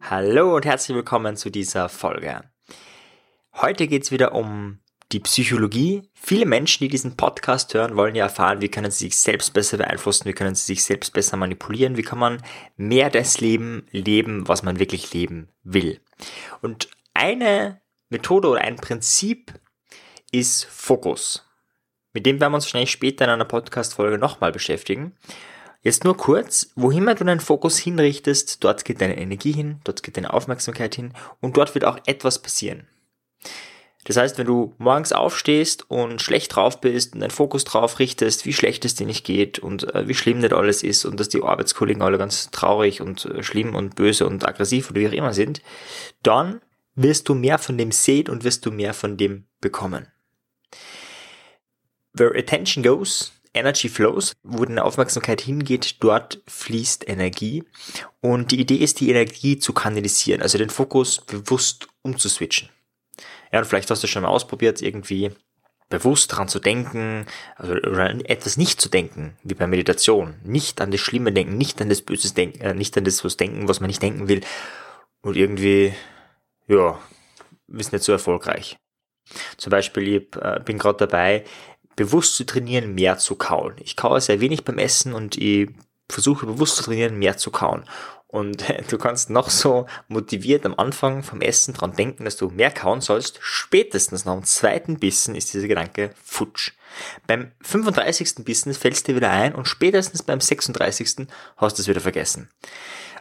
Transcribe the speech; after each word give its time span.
Hallo 0.00 0.54
und 0.54 0.64
herzlich 0.64 0.94
willkommen 0.94 1.36
zu 1.36 1.50
dieser 1.50 1.88
Folge. 1.88 2.42
Heute 3.54 3.88
geht 3.88 4.04
es 4.04 4.10
wieder 4.10 4.32
um 4.34 4.78
die 5.12 5.20
Psychologie. 5.20 6.02
Viele 6.14 6.44
Menschen, 6.44 6.84
die 6.84 6.88
diesen 6.88 7.16
Podcast 7.16 7.72
hören, 7.74 7.96
wollen 7.96 8.14
ja 8.14 8.24
erfahren, 8.24 8.60
wie 8.60 8.68
können 8.68 8.90
sie 8.90 9.06
sich 9.06 9.16
selbst 9.16 9.54
besser 9.54 9.78
beeinflussen, 9.78 10.26
wie 10.26 10.32
können 10.32 10.54
sie 10.54 10.66
sich 10.66 10.84
selbst 10.84 11.12
besser 11.12 11.36
manipulieren, 11.36 11.96
wie 11.96 12.02
kann 12.02 12.18
man 12.18 12.42
mehr 12.76 13.10
das 13.10 13.40
Leben 13.40 13.86
leben, 13.90 14.46
was 14.46 14.62
man 14.62 14.78
wirklich 14.78 15.12
leben 15.14 15.48
will. 15.62 16.00
Und 16.62 16.88
eine 17.14 17.80
Methode 18.08 18.48
oder 18.48 18.60
ein 18.60 18.76
Prinzip 18.76 19.54
ist 20.30 20.64
Fokus. 20.66 21.44
Mit 22.14 22.26
dem 22.26 22.40
werden 22.40 22.52
wir 22.52 22.56
uns 22.56 22.64
wahrscheinlich 22.64 22.92
später 22.92 23.24
in 23.24 23.30
einer 23.30 23.44
Podcast-Folge 23.44 24.18
nochmal 24.18 24.52
beschäftigen. 24.52 25.12
Jetzt 25.82 26.04
nur 26.04 26.16
kurz, 26.16 26.70
wohin 26.76 27.04
du 27.04 27.14
deinen 27.16 27.40
Fokus 27.40 27.76
hinrichtest, 27.76 28.62
dort 28.64 28.84
geht 28.84 29.00
deine 29.00 29.18
Energie 29.18 29.52
hin, 29.52 29.80
dort 29.84 30.02
geht 30.02 30.16
deine 30.16 30.32
Aufmerksamkeit 30.32 30.94
hin 30.94 31.12
und 31.40 31.56
dort 31.56 31.74
wird 31.74 31.84
auch 31.84 31.98
etwas 32.06 32.40
passieren. 32.40 32.86
Das 34.04 34.16
heißt, 34.16 34.38
wenn 34.38 34.46
du 34.46 34.74
morgens 34.78 35.12
aufstehst 35.12 35.90
und 35.90 36.22
schlecht 36.22 36.54
drauf 36.54 36.80
bist 36.80 37.14
und 37.14 37.20
deinen 37.20 37.30
Fokus 37.30 37.64
drauf 37.64 37.98
richtest, 37.98 38.46
wie 38.46 38.52
schlecht 38.52 38.84
es 38.84 38.94
dir 38.94 39.06
nicht 39.06 39.24
geht 39.24 39.58
und 39.58 39.94
äh, 39.94 40.06
wie 40.06 40.14
schlimm 40.14 40.38
nicht 40.38 40.52
alles 40.52 40.82
ist 40.82 41.04
und 41.04 41.18
dass 41.18 41.30
die 41.30 41.42
Arbeitskollegen 41.42 42.02
alle 42.02 42.18
ganz 42.18 42.50
traurig 42.50 43.00
und 43.00 43.24
äh, 43.24 43.42
schlimm 43.42 43.74
und 43.74 43.96
böse 43.96 44.26
und 44.26 44.46
aggressiv 44.46 44.90
oder 44.90 45.00
wie 45.00 45.08
auch 45.08 45.12
immer 45.12 45.32
sind, 45.34 45.62
dann 46.22 46.60
wirst 46.94 47.28
du 47.28 47.34
mehr 47.34 47.58
von 47.58 47.76
dem 47.76 47.92
sehen 47.92 48.28
und 48.28 48.44
wirst 48.44 48.64
du 48.66 48.70
mehr 48.70 48.94
von 48.94 49.16
dem 49.16 49.46
bekommen. 49.60 50.06
Where 52.14 52.36
attention 52.38 52.82
goes, 52.82 53.32
energy 53.54 53.88
flows, 53.88 54.34
wo 54.42 54.64
deine 54.64 54.84
Aufmerksamkeit 54.84 55.40
hingeht, 55.40 55.96
dort 56.00 56.42
fließt 56.46 57.08
Energie. 57.08 57.64
Und 58.20 58.50
die 58.50 58.60
Idee 58.60 58.76
ist, 58.76 59.00
die 59.00 59.10
Energie 59.10 59.58
zu 59.58 59.72
kanalisieren, 59.72 60.42
also 60.42 60.58
den 60.58 60.70
Fokus 60.70 61.20
bewusst 61.20 61.88
umzuswitchen. 62.02 62.68
Ja, 63.52 63.60
und 63.60 63.66
vielleicht 63.66 63.90
hast 63.90 64.02
du 64.02 64.06
schon 64.06 64.22
mal 64.22 64.28
ausprobiert, 64.28 64.82
irgendwie 64.82 65.30
bewusst 65.88 66.32
daran 66.32 66.48
zu 66.48 66.58
denken, 66.58 67.26
also, 67.56 67.74
oder 67.74 68.10
etwas 68.28 68.56
nicht 68.56 68.80
zu 68.80 68.88
denken, 68.88 69.36
wie 69.44 69.54
bei 69.54 69.66
Meditation. 69.66 70.34
Nicht 70.42 70.80
an 70.80 70.90
das 70.90 71.00
Schlimme 71.00 71.32
denken, 71.32 71.56
nicht 71.56 71.80
an 71.80 71.88
das 71.88 72.02
Böses 72.02 72.34
denken, 72.34 72.60
äh, 72.62 72.74
nicht 72.74 72.96
an 72.96 73.04
das 73.04 73.24
was 73.24 73.36
denken, 73.36 73.68
was 73.68 73.80
man 73.80 73.88
nicht 73.88 74.02
denken 74.02 74.28
will. 74.28 74.40
Und 75.22 75.36
irgendwie, 75.36 75.94
ja, 76.66 76.98
ist 77.68 77.92
nicht 77.92 78.04
so 78.04 78.12
erfolgreich. 78.12 78.76
Zum 79.56 79.70
Beispiel, 79.70 80.08
ich 80.08 80.36
äh, 80.36 80.60
bin 80.64 80.78
gerade 80.78 81.06
dabei, 81.06 81.44
bewusst 81.96 82.36
zu 82.36 82.44
trainieren, 82.44 82.94
mehr 82.94 83.18
zu 83.18 83.36
kauen. 83.36 83.74
Ich 83.80 83.96
kaue 83.96 84.20
sehr 84.20 84.40
wenig 84.40 84.64
beim 84.64 84.78
Essen 84.78 85.14
und 85.14 85.36
ich 85.36 85.70
versuche 86.08 86.46
bewusst 86.46 86.76
zu 86.76 86.84
trainieren, 86.84 87.18
mehr 87.18 87.36
zu 87.36 87.50
kauen. 87.50 87.84
Und 88.34 88.64
du 88.90 88.98
kannst 88.98 89.30
noch 89.30 89.48
so 89.48 89.86
motiviert 90.08 90.66
am 90.66 90.74
Anfang 90.74 91.22
vom 91.22 91.40
Essen 91.40 91.72
dran 91.72 91.94
denken, 91.94 92.24
dass 92.24 92.36
du 92.36 92.48
mehr 92.48 92.72
kauen 92.72 93.00
sollst. 93.00 93.38
Spätestens 93.40 94.24
nach 94.24 94.34
dem 94.34 94.42
zweiten 94.42 94.98
Bissen 94.98 95.36
ist 95.36 95.54
dieser 95.54 95.68
Gedanke 95.68 96.10
futsch. 96.22 96.72
Beim 97.28 97.52
35. 97.62 98.44
Bissen 98.44 98.74
fällst 98.74 99.06
dir 99.06 99.14
wieder 99.14 99.30
ein 99.30 99.54
und 99.54 99.68
spätestens 99.68 100.24
beim 100.24 100.40
36. 100.40 101.28
hast 101.56 101.78
du 101.78 101.82
es 101.82 101.88
wieder 101.88 102.00
vergessen. 102.00 102.50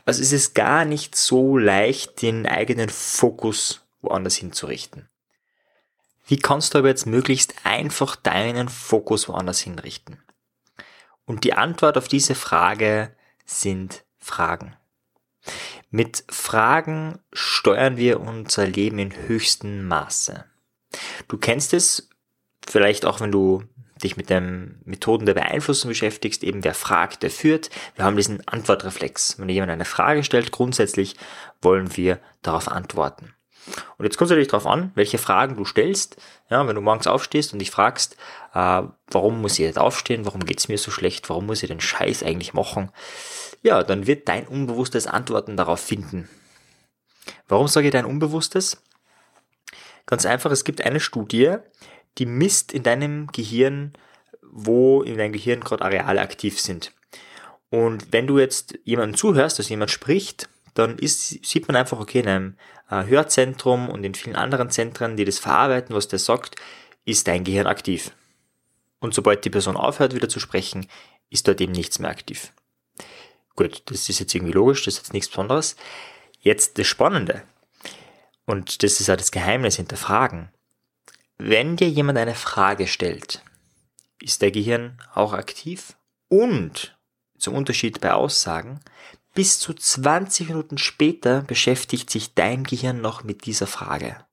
Also 0.05 0.21
es 0.21 0.31
ist 0.31 0.55
gar 0.55 0.83
nicht 0.83 1.15
so 1.15 1.57
leicht, 1.57 2.21
den 2.23 2.47
eigenen 2.47 2.89
Fokus 2.89 3.85
woanders 4.01 4.35
hinzurichten. 4.35 5.07
Wie 6.25 6.37
kannst 6.37 6.73
du 6.73 6.79
aber 6.79 6.87
jetzt 6.87 7.05
möglichst 7.05 7.65
einfach 7.65 8.15
deinen 8.15 8.69
Fokus 8.69 9.27
woanders 9.27 9.59
hinrichten? 9.59 10.21
Und 11.25 11.43
die 11.43 11.53
Antwort 11.53 11.97
auf 11.97 12.07
diese 12.07 12.35
Frage 12.35 13.15
sind 13.45 14.03
Fragen. 14.17 14.75
Mit 15.89 16.23
Fragen 16.29 17.19
steuern 17.33 17.97
wir 17.97 18.19
unser 18.21 18.65
Leben 18.65 18.99
in 18.99 19.15
höchstem 19.27 19.87
Maße. 19.87 20.45
Du 21.27 21.37
kennst 21.37 21.73
es, 21.73 22.09
vielleicht 22.67 23.05
auch 23.05 23.19
wenn 23.19 23.31
du 23.31 23.63
dich 24.01 24.17
mit 24.17 24.29
den 24.29 24.81
Methoden 24.85 25.25
der 25.25 25.33
Beeinflussung 25.33 25.89
beschäftigst, 25.89 26.43
eben 26.43 26.63
wer 26.63 26.73
fragt, 26.73 27.23
der 27.23 27.31
führt. 27.31 27.69
Wir 27.95 28.05
haben 28.05 28.17
diesen 28.17 28.45
Antwortreflex. 28.47 29.39
Wenn 29.39 29.49
jemand 29.49 29.71
eine 29.71 29.85
Frage 29.85 30.23
stellt, 30.23 30.51
grundsätzlich 30.51 31.15
wollen 31.61 31.95
wir 31.95 32.19
darauf 32.41 32.67
antworten. 32.67 33.33
Und 33.97 34.05
jetzt 34.05 34.17
kommt 34.17 34.27
es 34.27 34.31
natürlich 34.31 34.49
darauf 34.49 34.67
an, 34.67 34.91
welche 34.95 35.17
Fragen 35.17 35.55
du 35.55 35.65
stellst. 35.65 36.17
Ja, 36.49 36.67
wenn 36.67 36.75
du 36.75 36.81
morgens 36.81 37.07
aufstehst 37.07 37.53
und 37.53 37.59
dich 37.59 37.71
fragst, 37.71 38.17
äh, 38.53 38.83
warum 39.09 39.41
muss 39.41 39.53
ich 39.53 39.59
jetzt 39.59 39.79
aufstehen, 39.79 40.25
warum 40.25 40.45
geht's 40.45 40.67
mir 40.67 40.77
so 40.77 40.91
schlecht, 40.91 41.29
warum 41.29 41.45
muss 41.45 41.63
ich 41.63 41.69
den 41.69 41.79
Scheiß 41.79 42.23
eigentlich 42.23 42.53
machen, 42.53 42.91
ja, 43.61 43.83
dann 43.83 44.07
wird 44.07 44.27
dein 44.27 44.47
Unbewusstes 44.47 45.07
Antworten 45.07 45.55
darauf 45.55 45.79
finden. 45.79 46.29
Warum 47.47 47.67
sage 47.67 47.87
ich 47.87 47.93
dein 47.93 48.05
Unbewusstes? 48.05 48.81
Ganz 50.05 50.25
einfach, 50.25 50.51
es 50.51 50.65
gibt 50.65 50.81
eine 50.81 50.99
Studie, 50.99 51.55
die 52.17 52.25
misst 52.25 52.73
in 52.73 52.83
deinem 52.83 53.27
Gehirn, 53.27 53.93
wo 54.41 55.01
in 55.01 55.17
deinem 55.17 55.31
Gehirn 55.31 55.61
gerade 55.61 55.83
Areale 55.83 56.21
aktiv 56.21 56.59
sind. 56.59 56.93
Und 57.69 58.11
wenn 58.11 58.27
du 58.27 58.37
jetzt 58.37 58.77
jemandem 58.83 59.17
zuhörst, 59.17 59.57
dass 59.57 59.69
jemand 59.69 59.91
spricht, 59.91 60.49
dann 60.73 60.97
ist, 60.97 61.45
sieht 61.45 61.67
man 61.67 61.75
einfach, 61.75 61.99
okay, 61.99 62.19
in 62.19 62.27
einem 62.27 62.57
äh, 62.89 63.05
Hörzentrum 63.05 63.89
und 63.89 64.03
in 64.03 64.15
vielen 64.15 64.35
anderen 64.35 64.69
Zentren, 64.69 65.17
die 65.17 65.25
das 65.25 65.39
verarbeiten, 65.39 65.95
was 65.95 66.07
der 66.07 66.19
sagt, 66.19 66.55
ist 67.05 67.27
dein 67.27 67.43
Gehirn 67.43 67.67
aktiv. 67.67 68.11
Und 68.99 69.13
sobald 69.13 69.43
die 69.45 69.49
Person 69.49 69.77
aufhört, 69.77 70.15
wieder 70.15 70.29
zu 70.29 70.39
sprechen, 70.39 70.87
ist 71.29 71.47
dort 71.47 71.61
eben 71.61 71.73
nichts 71.73 71.99
mehr 71.99 72.09
aktiv. 72.09 72.53
Gut, 73.55 73.83
das 73.85 74.09
ist 74.09 74.19
jetzt 74.19 74.33
irgendwie 74.33 74.53
logisch, 74.53 74.85
das 74.85 74.95
ist 74.95 74.99
jetzt 75.01 75.13
nichts 75.13 75.29
Besonderes. 75.29 75.75
Jetzt 76.39 76.77
das 76.77 76.87
Spannende, 76.87 77.43
und 78.45 78.83
das 78.83 78.99
ist 78.99 79.09
auch 79.09 79.15
das 79.15 79.31
Geheimnis 79.31 79.77
hinter 79.77 79.97
Fragen. 79.97 80.51
Wenn 81.37 81.77
dir 81.77 81.89
jemand 81.89 82.17
eine 82.17 82.35
Frage 82.35 82.87
stellt, 82.87 83.41
ist 84.21 84.41
der 84.41 84.51
Gehirn 84.51 84.97
auch 85.13 85.33
aktiv 85.33 85.95
und 86.29 86.97
zum 87.37 87.55
Unterschied 87.55 88.01
bei 88.01 88.13
Aussagen 88.13 88.79
bis 89.33 89.59
zu 89.59 89.73
20 89.73 90.49
Minuten 90.49 90.77
später 90.77 91.41
beschäftigt 91.41 92.09
sich 92.09 92.33
dein 92.33 92.63
Gehirn 92.63 93.01
noch 93.01 93.23
mit 93.23 93.45
dieser 93.45 93.67
Frage. 93.67 94.25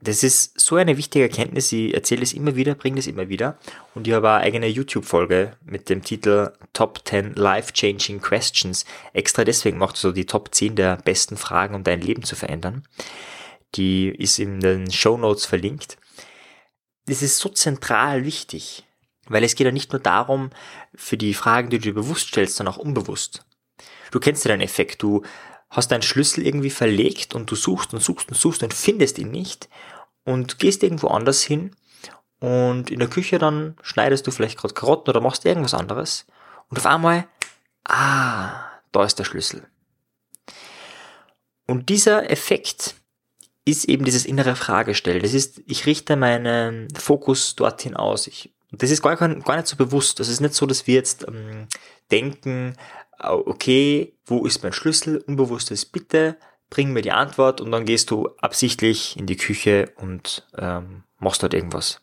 Das 0.00 0.24
ist 0.24 0.58
so 0.58 0.74
eine 0.74 0.96
wichtige 0.96 1.26
Erkenntnis, 1.26 1.70
ich 1.70 1.94
erzähle 1.94 2.22
es 2.22 2.32
immer 2.32 2.56
wieder, 2.56 2.74
bringe 2.74 2.98
es 2.98 3.06
immer 3.06 3.28
wieder. 3.28 3.56
Und 3.94 4.08
ich 4.08 4.14
habe 4.14 4.30
eine 4.30 4.42
eigene 4.42 4.66
YouTube-Folge 4.66 5.56
mit 5.64 5.88
dem 5.88 6.02
Titel 6.02 6.52
Top 6.72 7.02
10 7.04 7.34
Life-Changing 7.34 8.20
Questions 8.20 8.84
extra 9.12 9.44
deswegen 9.44 9.76
gemacht, 9.76 9.96
so 9.96 10.10
die 10.10 10.26
Top 10.26 10.52
10 10.52 10.74
der 10.74 10.96
besten 10.96 11.36
Fragen, 11.36 11.76
um 11.76 11.84
dein 11.84 12.00
Leben 12.00 12.24
zu 12.24 12.34
verändern. 12.34 12.82
Die 13.76 14.08
ist 14.08 14.40
in 14.40 14.58
den 14.58 14.90
Show 14.90 15.16
Notes 15.16 15.46
verlinkt. 15.46 15.98
Das 17.06 17.22
ist 17.22 17.38
so 17.38 17.48
zentral 17.48 18.24
wichtig. 18.24 18.84
Weil 19.32 19.44
es 19.44 19.54
geht 19.54 19.64
ja 19.64 19.72
nicht 19.72 19.92
nur 19.92 20.00
darum, 20.00 20.50
für 20.94 21.16
die 21.16 21.34
Fragen, 21.34 21.70
die 21.70 21.78
du 21.78 21.84
dir 21.84 21.94
bewusst 21.94 22.28
stellst, 22.28 22.56
sondern 22.56 22.74
auch 22.74 22.78
unbewusst. 22.78 23.44
Du 24.10 24.20
kennst 24.20 24.44
ja 24.44 24.50
den 24.50 24.60
Effekt, 24.60 25.02
du 25.02 25.22
hast 25.70 25.90
deinen 25.90 26.02
Schlüssel 26.02 26.46
irgendwie 26.46 26.70
verlegt 26.70 27.34
und 27.34 27.50
du 27.50 27.56
suchst 27.56 27.94
und 27.94 28.00
suchst 28.00 28.28
und 28.28 28.36
suchst 28.36 28.62
und 28.62 28.74
findest 28.74 29.18
ihn 29.18 29.30
nicht 29.30 29.68
und 30.24 30.58
gehst 30.58 30.82
irgendwo 30.82 31.08
anders 31.08 31.42
hin 31.42 31.74
und 32.40 32.90
in 32.90 32.98
der 32.98 33.08
Küche 33.08 33.38
dann 33.38 33.76
schneidest 33.82 34.26
du 34.26 34.30
vielleicht 34.30 34.58
gerade 34.58 34.74
Karotten 34.74 35.08
oder 35.10 35.20
machst 35.20 35.46
irgendwas 35.46 35.74
anderes 35.74 36.26
und 36.68 36.78
auf 36.78 36.86
einmal, 36.86 37.26
ah, 37.84 38.64
da 38.92 39.04
ist 39.04 39.18
der 39.18 39.24
Schlüssel. 39.24 39.66
Und 41.66 41.88
dieser 41.88 42.30
Effekt 42.30 42.96
ist 43.64 43.84
eben 43.84 44.04
dieses 44.04 44.26
innere 44.26 44.56
Fragestellen. 44.56 45.22
Das 45.22 45.34
ist, 45.34 45.62
ich 45.66 45.86
richte 45.86 46.16
meinen 46.16 46.88
Fokus 46.94 47.54
dorthin 47.54 47.96
aus. 47.96 48.26
Ich 48.26 48.52
und 48.72 48.82
das 48.82 48.90
ist 48.90 49.02
gar, 49.02 49.16
gar 49.16 49.28
nicht 49.28 49.66
so 49.66 49.76
bewusst. 49.76 50.18
Das 50.18 50.28
ist 50.28 50.40
nicht 50.40 50.54
so, 50.54 50.66
dass 50.66 50.86
wir 50.86 50.94
jetzt 50.94 51.28
ähm, 51.28 51.68
denken, 52.10 52.74
okay, 53.18 54.14
wo 54.24 54.46
ist 54.46 54.62
mein 54.62 54.72
Schlüssel? 54.72 55.18
Unbewusstes 55.18 55.84
Bitte, 55.84 56.36
bring 56.70 56.92
mir 56.92 57.02
die 57.02 57.12
Antwort 57.12 57.60
und 57.60 57.70
dann 57.70 57.84
gehst 57.84 58.10
du 58.10 58.28
absichtlich 58.40 59.16
in 59.18 59.26
die 59.26 59.36
Küche 59.36 59.92
und 59.96 60.48
ähm, 60.56 61.04
machst 61.18 61.42
dort 61.42 61.54
irgendwas. 61.54 62.00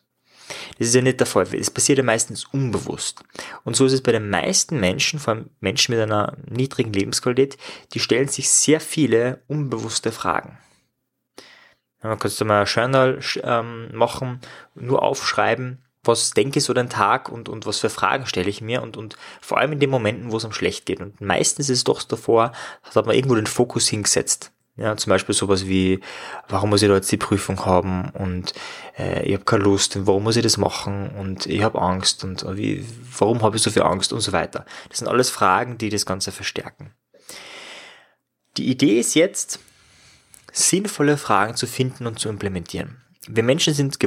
Das 0.78 0.88
ist 0.88 0.94
ja 0.94 1.02
nicht 1.02 1.20
der 1.20 1.26
Fall. 1.26 1.46
Es 1.54 1.70
passiert 1.70 1.98
ja 1.98 2.04
meistens 2.04 2.44
unbewusst. 2.44 3.22
Und 3.64 3.76
so 3.76 3.86
ist 3.86 3.92
es 3.92 4.02
bei 4.02 4.12
den 4.12 4.30
meisten 4.30 4.80
Menschen, 4.80 5.18
vor 5.18 5.34
allem 5.34 5.50
Menschen 5.60 5.94
mit 5.94 6.02
einer 6.02 6.36
niedrigen 6.48 6.92
Lebensqualität, 6.92 7.56
die 7.92 8.00
stellen 8.00 8.28
sich 8.28 8.50
sehr 8.50 8.80
viele 8.80 9.42
unbewusste 9.46 10.12
Fragen. 10.12 10.58
Man 12.02 12.18
kannst 12.18 12.40
du 12.40 12.44
mal 12.44 12.60
ein 12.60 12.66
Journal 12.66 13.20
ähm, 13.42 13.94
machen, 13.94 14.40
nur 14.74 15.02
aufschreiben, 15.02 15.84
was 16.02 16.30
denke 16.30 16.58
ich 16.58 16.64
so 16.64 16.72
den 16.72 16.88
Tag 16.88 17.28
und, 17.28 17.48
und 17.48 17.66
was 17.66 17.78
für 17.78 17.90
Fragen 17.90 18.26
stelle 18.26 18.48
ich 18.48 18.60
mir 18.60 18.82
und, 18.82 18.96
und 18.96 19.16
vor 19.40 19.58
allem 19.58 19.72
in 19.72 19.80
den 19.80 19.90
Momenten, 19.90 20.32
wo 20.32 20.38
es 20.38 20.44
am 20.44 20.52
schlecht 20.52 20.86
geht. 20.86 21.00
Und 21.00 21.20
meistens 21.20 21.68
ist 21.68 21.78
es 21.78 21.84
doch 21.84 22.02
davor, 22.02 22.52
hat 22.82 23.06
man 23.06 23.14
irgendwo 23.14 23.34
den 23.34 23.46
Fokus 23.46 23.88
hingesetzt. 23.88 24.52
Ja, 24.76 24.96
zum 24.96 25.10
Beispiel 25.10 25.34
sowas 25.34 25.66
wie, 25.66 26.00
warum 26.48 26.70
muss 26.70 26.80
ich 26.80 26.88
da 26.88 26.94
jetzt 26.94 27.12
die 27.12 27.18
Prüfung 27.18 27.66
haben 27.66 28.08
und 28.14 28.54
äh, 28.98 29.24
ich 29.26 29.34
habe 29.34 29.44
keine 29.44 29.64
Lust 29.64 29.94
und 29.96 30.06
warum 30.06 30.22
muss 30.22 30.36
ich 30.36 30.42
das 30.42 30.56
machen 30.56 31.10
und 31.18 31.44
ich 31.44 31.62
habe 31.62 31.82
Angst 31.82 32.24
und 32.24 32.46
wie, 32.56 32.86
warum 33.18 33.42
habe 33.42 33.56
ich 33.56 33.62
so 33.62 33.70
viel 33.70 33.82
Angst 33.82 34.12
und 34.14 34.20
so 34.20 34.32
weiter. 34.32 34.64
Das 34.88 34.98
sind 34.98 35.08
alles 35.08 35.28
Fragen, 35.28 35.76
die 35.76 35.90
das 35.90 36.06
Ganze 36.06 36.32
verstärken. 36.32 36.94
Die 38.56 38.70
Idee 38.70 39.00
ist 39.00 39.14
jetzt, 39.14 39.58
sinnvolle 40.50 41.18
Fragen 41.18 41.56
zu 41.56 41.66
finden 41.66 42.06
und 42.06 42.18
zu 42.18 42.30
implementieren. 42.30 43.02
Wir 43.28 43.42
Menschen 43.42 43.74
sind 43.74 44.00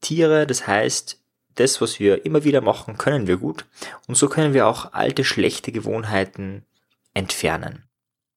Gewohnheitstiere, 0.00 0.46
das 0.46 0.66
heißt, 0.66 1.20
das, 1.54 1.80
was 1.80 1.98
wir 1.98 2.24
immer 2.24 2.44
wieder 2.44 2.60
machen, 2.60 2.98
können 2.98 3.26
wir 3.26 3.36
gut. 3.36 3.64
Und 4.06 4.16
so 4.16 4.28
können 4.28 4.54
wir 4.54 4.66
auch 4.66 4.92
alte, 4.92 5.24
schlechte 5.24 5.72
Gewohnheiten 5.72 6.64
entfernen. 7.14 7.84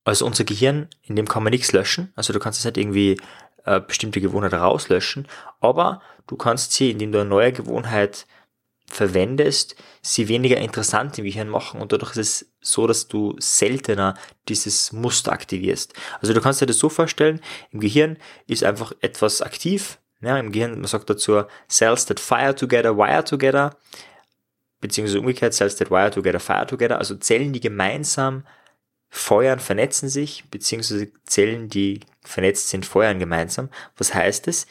Also 0.04 0.26
unser 0.26 0.44
Gehirn, 0.44 0.88
in 1.04 1.16
dem 1.16 1.28
kann 1.28 1.44
man 1.44 1.52
nichts 1.52 1.72
löschen. 1.72 2.12
Also 2.16 2.34
du 2.34 2.40
kannst 2.40 2.60
es 2.60 2.66
nicht 2.66 2.78
irgendwie 2.78 3.22
äh, 3.66 3.80
bestimmte 3.80 4.22
Gewohnheit 4.22 4.54
rauslöschen, 4.54 5.28
aber 5.60 6.02
du 6.26 6.36
kannst 6.36 6.74
sie, 6.74 6.90
indem 6.90 7.12
du 7.12 7.20
eine 7.20 7.30
neue 7.30 7.54
Gewohnheit 7.54 8.26
verwendest, 8.88 9.76
sie 10.02 10.28
weniger 10.28 10.58
interessant 10.58 11.18
im 11.18 11.26
Gehirn 11.26 11.48
machen 11.48 11.80
und 11.80 11.94
dadurch 11.94 12.18
ist 12.18 12.42
es 12.42 12.52
so, 12.60 12.88
dass 12.88 13.08
du 13.08 13.36
seltener 13.40 14.16
dieses 14.50 14.92
Muster 14.92 15.32
aktivierst. 15.32 15.94
Also 16.20 16.34
du 16.34 16.42
kannst 16.42 16.60
dir 16.60 16.66
das 16.66 16.80
so 16.80 16.90
vorstellen, 16.90 17.40
im 17.70 17.80
Gehirn 17.80 18.18
ist 18.48 18.64
einfach 18.64 18.92
etwas 19.00 19.42
aktiv, 19.42 20.01
ja, 20.22 20.38
im 20.38 20.52
Gehirn, 20.52 20.76
man 20.76 20.88
sagt 20.88 21.10
dazu, 21.10 21.44
Cells 21.70 22.06
that 22.06 22.20
fire 22.20 22.56
together, 22.56 22.98
wire 22.98 23.24
together, 23.24 23.76
beziehungsweise 24.80 25.20
umgekehrt, 25.20 25.54
Cells 25.54 25.76
that 25.78 25.92
wire 25.92 26.12
together, 26.12 26.40
fire 26.40 26.68
together, 26.68 26.98
also 26.98 27.16
Zellen, 27.16 27.54
die 27.54 27.60
gemeinsam 27.60 28.46
feuern, 29.10 29.60
vernetzen 29.60 30.10
sich, 30.10 30.46
beziehungsweise 30.50 31.12
Zellen, 31.26 31.70
die 31.70 32.02
vernetzt 32.24 32.70
sind, 32.70 32.86
feuern 32.86 33.20
gemeinsam. 33.20 33.70
Was 33.98 34.14
heißt 34.14 34.48
es? 34.48 34.68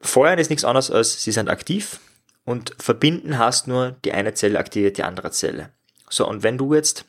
Feuern 0.00 0.38
ist 0.38 0.50
nichts 0.50 0.64
anderes 0.64 0.90
als, 0.90 1.22
sie 1.22 1.32
sind 1.32 1.48
aktiv 1.48 2.00
und 2.44 2.74
verbinden 2.78 3.38
hast 3.38 3.66
nur, 3.66 3.96
die 4.04 4.12
eine 4.12 4.34
Zelle 4.34 4.58
aktiviert 4.58 4.98
die 4.98 5.02
andere 5.02 5.32
Zelle. 5.32 5.70
So, 6.08 6.28
und 6.28 6.42
wenn 6.42 6.58
du 6.58 6.74
jetzt 6.74 7.04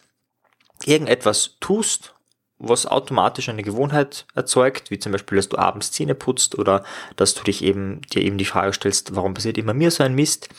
irgendetwas 0.85 1.57
tust, 1.59 2.15
was 2.59 2.85
automatisch 2.85 3.49
eine 3.49 3.63
Gewohnheit 3.63 4.25
erzeugt, 4.33 4.89
wie 4.89 4.99
zum 4.99 5.11
Beispiel, 5.11 5.35
dass 5.35 5.49
du 5.49 5.57
abends 5.57 5.91
Zähne 5.91 6.15
putzt 6.15 6.57
oder 6.57 6.83
dass 7.15 7.35
du 7.35 7.43
dich 7.43 7.63
eben, 7.63 8.01
dir 8.13 8.23
eben 8.23 8.37
die 8.37 8.45
Frage 8.45 8.73
stellst, 8.73 9.15
warum 9.15 9.33
passiert 9.33 9.57
immer 9.57 9.73
mir 9.73 9.91
so 9.91 10.03
ein 10.03 10.15
Mist, 10.15 10.49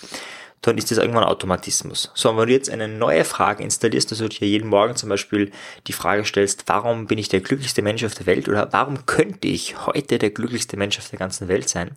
dann 0.61 0.79
ist 0.79 0.91
das 0.91 0.99
irgendwann 0.99 1.25
Automatismus. 1.25 2.11
So, 2.15 2.31
und 2.31 2.37
wenn 2.37 2.49
du 2.49 2.53
jetzt 2.53 2.71
eine 2.71 2.89
neue 2.89 3.25
Frage 3.25 3.63
installierst, 3.63 4.11
dass 4.11 4.19
du 4.19 4.29
dir 4.29 4.49
jeden 4.49 4.69
Morgen 4.69 4.97
zum 4.97 5.09
Beispiel 5.09 5.53
die 5.87 5.93
Frage 5.93 6.25
stellst, 6.25 6.65
warum 6.67 7.07
bin 7.07 7.19
ich 7.19 7.29
der 7.29 7.41
glücklichste 7.41 7.83
Mensch 7.83 8.05
auf 8.05 8.15
der 8.15 8.27
Welt 8.27 8.49
oder 8.49 8.73
warum 8.73 9.07
könnte 9.07 9.49
ich 9.49 9.87
heute 9.87 10.19
der 10.19 10.31
glücklichste 10.31 10.77
Mensch 10.77 10.99
auf 10.99 11.11
der 11.11 11.19
ganzen 11.19 11.49
Welt 11.49 11.69
sein? 11.69 11.97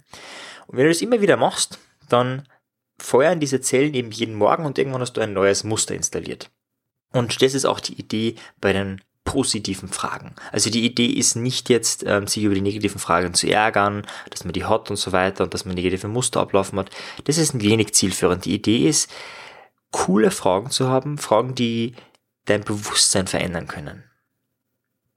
Und 0.68 0.78
wenn 0.78 0.86
du 0.86 0.92
das 0.92 1.02
immer 1.02 1.22
wieder 1.22 1.38
machst, 1.38 1.80
dann 2.10 2.48
feuern 3.00 3.40
diese 3.40 3.62
Zellen 3.62 3.94
eben 3.96 4.12
jeden 4.12 4.36
Morgen 4.36 4.66
und 4.66 4.78
irgendwann 4.78 5.02
hast 5.02 5.14
du 5.14 5.22
ein 5.22 5.34
neues 5.34 5.64
Muster 5.64 5.96
installiert. 5.96 6.52
Und 7.14 7.42
das 7.42 7.56
ist 7.56 7.66
auch 7.66 7.80
die 7.80 8.00
Idee 8.00 8.36
bei 8.62 8.74
den 8.74 9.02
positiven 9.24 9.90
Fragen. 9.90 10.34
Also 10.52 10.70
die 10.70 10.86
Idee 10.86 11.08
ist 11.08 11.36
nicht 11.36 11.70
jetzt, 11.70 12.04
ähm, 12.06 12.28
sich 12.28 12.44
über 12.44 12.56
die 12.56 12.62
negativen 12.62 13.00
Fragen 13.00 13.34
zu 13.34 13.48
ärgern, 13.48 14.06
dass 14.30 14.44
man 14.44 14.54
die 14.54 14.66
hat 14.66 14.90
und 14.90 14.98
so 14.98 15.12
weiter 15.12 15.44
und 15.44 15.54
dass 15.54 15.66
man 15.66 15.76
negative 15.76 16.08
Muster 16.08 16.42
ablaufen 16.42 16.80
hat. 16.80 16.90
Das 17.26 17.38
ist 17.38 17.54
ein 17.54 17.62
wenig 17.62 17.94
zielführend. 17.94 18.46
Die 18.46 18.56
Idee 18.56 18.88
ist, 18.88 19.12
coole 19.92 20.32
Fragen 20.32 20.70
zu 20.70 20.88
haben, 20.88 21.18
Fragen, 21.18 21.56
die 21.56 21.96
dein 22.46 22.64
Bewusstsein 22.64 23.28
verändern 23.28 23.68
können 23.68 24.11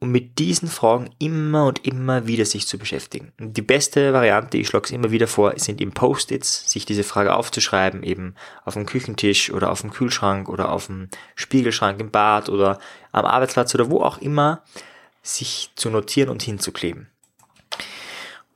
und 0.04 0.12
mit 0.12 0.38
diesen 0.38 0.68
Fragen 0.68 1.08
immer 1.18 1.64
und 1.64 1.86
immer 1.86 2.26
wieder 2.26 2.44
sich 2.44 2.66
zu 2.66 2.76
beschäftigen. 2.76 3.32
Und 3.40 3.56
die 3.56 3.62
beste 3.62 4.12
Variante, 4.12 4.58
ich 4.58 4.68
schlage 4.68 4.84
es 4.84 4.90
immer 4.90 5.10
wieder 5.10 5.26
vor, 5.26 5.58
sind 5.58 5.80
im 5.80 5.92
Post-its, 5.92 6.70
sich 6.70 6.84
diese 6.84 7.04
Frage 7.04 7.34
aufzuschreiben, 7.34 8.02
eben 8.02 8.34
auf 8.66 8.74
dem 8.74 8.84
Küchentisch 8.84 9.50
oder 9.50 9.72
auf 9.72 9.80
dem 9.80 9.90
Kühlschrank 9.90 10.50
oder 10.50 10.70
auf 10.70 10.88
dem 10.88 11.08
Spiegelschrank 11.36 11.98
im 12.00 12.10
Bad 12.10 12.50
oder 12.50 12.78
am 13.12 13.24
Arbeitsplatz 13.24 13.74
oder 13.74 13.88
wo 13.88 14.02
auch 14.02 14.18
immer, 14.18 14.62
sich 15.22 15.70
zu 15.74 15.88
notieren 15.88 16.28
und 16.28 16.42
hinzukleben. 16.42 17.08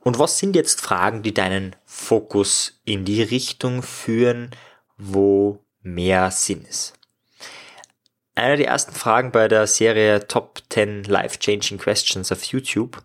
Und 0.01 0.19
was 0.19 0.37
sind 0.37 0.55
jetzt 0.55 0.81
Fragen, 0.81 1.23
die 1.23 1.33
deinen 1.33 1.75
Fokus 1.83 2.79
in 2.85 3.05
die 3.05 3.23
Richtung 3.23 3.81
führen, 3.81 4.51
wo 4.99 5.65
mehr 5.81 6.29
Sinn 6.29 6.61
ist? 6.69 6.93
Eine 8.39 8.55
der 8.55 8.67
ersten 8.67 8.93
Fragen 8.93 9.31
bei 9.31 9.49
der 9.49 9.67
Serie 9.67 10.25
Top 10.27 10.63
10 10.69 11.03
Life-Changing 11.03 11.77
Questions 11.77 12.31
auf 12.31 12.43
YouTube 12.43 13.03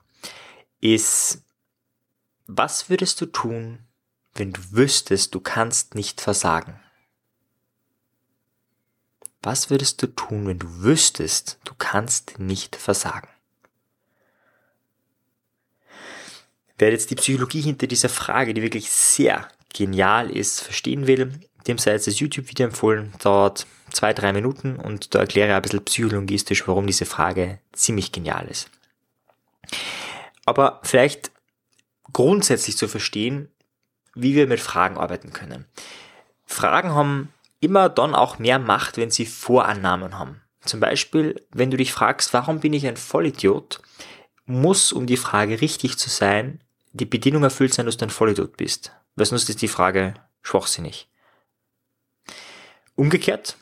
ist, 0.81 1.43
was 2.47 2.89
würdest 2.89 3.21
du 3.21 3.27
tun, 3.27 3.81
wenn 4.35 4.53
du 4.53 4.61
wüsstest, 4.71 5.35
du 5.35 5.41
kannst 5.41 5.97
nicht 5.97 6.21
versagen? 6.21 6.79
Was 9.43 9.71
würdest 9.71 10.01
du 10.03 10.07
tun, 10.07 10.47
wenn 10.47 10.61
du 10.61 10.83
wüsstest, 10.83 11.59
du 11.65 11.75
kannst 11.77 12.39
nicht 12.39 12.77
versagen? 12.77 13.29
Wer 16.79 16.93
jetzt 16.93 17.11
die 17.11 17.17
Psychologie 17.17 17.61
hinter 17.61 17.89
dieser 17.89 18.09
Frage, 18.09 18.55
die 18.55 18.63
wirklich 18.63 18.89
sehr 18.91 19.49
genial 19.73 20.31
ist, 20.31 20.61
verstehen 20.61 21.09
will, 21.09 21.41
dem 21.67 21.79
sei 21.79 21.93
jetzt 21.93 22.07
das 22.07 22.19
YouTube-Video 22.19 22.67
empfohlen, 22.67 23.13
dauert 23.23 23.67
zwei, 23.91 24.13
drei 24.13 24.33
Minuten 24.33 24.77
und 24.77 25.15
da 25.15 25.21
erkläre 25.21 25.49
ich 25.49 25.55
ein 25.55 25.63
bisschen 25.63 25.85
psychologistisch, 25.85 26.67
warum 26.69 26.87
diese 26.87 27.07
Frage 27.07 27.59
ziemlich 27.73 28.13
genial 28.13 28.47
ist. 28.49 28.71
Aber 30.45 30.81
vielleicht 30.83 31.31
grundsätzlich 32.13 32.77
zu 32.77 32.89
verstehen, 32.89 33.49
wie 34.15 34.35
wir 34.35 34.47
mit 34.47 34.61
Fragen 34.61 34.99
arbeiten 34.99 35.33
können. 35.33 35.65
Fragen 36.47 36.93
haben 36.93 37.33
immer 37.61 37.89
dann 37.89 38.15
auch 38.15 38.39
mehr 38.39 38.59
Macht, 38.59 38.97
wenn 38.97 39.11
sie 39.11 39.27
Vorannahmen 39.27 40.19
haben. 40.19 40.43
Zum 40.65 40.81
Beispiel, 40.81 41.41
wenn 41.51 41.71
du 41.71 41.77
dich 41.77 41.93
fragst, 41.93 42.33
warum 42.33 42.61
bin 42.61 42.73
ich 42.73 42.87
ein 42.87 42.97
Vollidiot, 42.97 43.81
muss, 44.47 44.93
um 44.93 45.07
die 45.07 45.17
Frage 45.17 45.61
richtig 45.61 45.99
zu 45.99 46.11
sein, 46.11 46.61
die 46.93 47.07
Bedingung 47.07 47.43
erfüllt 47.43 47.75
sein, 47.75 47.87
dass 47.87 47.97
du 47.97 48.07
ein 48.07 48.11
Vollidiot 48.11 48.57
bist. 48.57 48.93
Weil 49.17 49.27
sonst 49.27 49.49
ist 49.49 49.63
die 49.63 49.69
Frage 49.69 50.15
schwachsinnig. 50.43 51.09
Umgekehrt, 52.97 53.57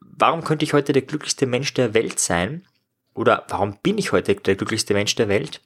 warum 0.00 0.44
könnte 0.44 0.64
ich 0.64 0.72
heute 0.72 0.92
der 0.92 1.02
glücklichste 1.02 1.46
Mensch 1.46 1.74
der 1.74 1.94
Welt 1.94 2.20
sein? 2.20 2.66
Oder 3.14 3.44
warum 3.48 3.78
bin 3.78 3.98
ich 3.98 4.12
heute 4.12 4.34
der 4.34 4.54
glücklichste 4.54 4.94
Mensch 4.94 5.14
der 5.16 5.28
Welt? 5.28 5.60